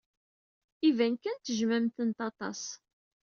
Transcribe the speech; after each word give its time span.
Iban 0.89 1.13
kan 1.17 1.37
tejjmemt-tent 1.39 2.19
aṭas. 2.29 2.61